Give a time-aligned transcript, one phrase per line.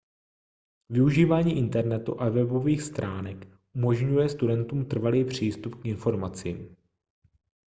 [0.89, 6.75] využívání internetu a webových stránek umožňuje studentům trvalý přístup k informacím